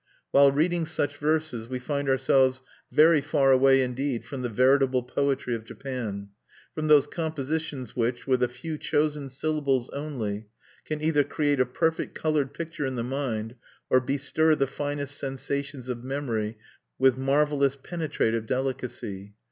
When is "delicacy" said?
18.47-19.35